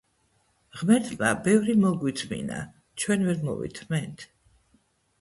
ღმერთმა 0.79 1.29
ბევრი 1.49 1.77
მოგვითმინა 1.85 2.59
ჩვენ 3.05 3.31
ვერ 3.31 3.47
მოვითმენთ? 3.53 4.31